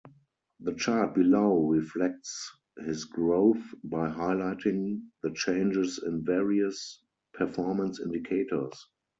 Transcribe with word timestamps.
The 0.61 0.73
chart 0.73 1.13
below 1.13 1.59
reflects 1.69 2.49
this 2.75 3.03
growth 3.03 3.61
by 3.83 4.09
highlighting 4.09 5.03
the 5.21 5.29
changes 5.31 5.99
in 6.03 6.25
various 6.25 7.03
performance 7.35 7.99
indicators. 7.99 8.87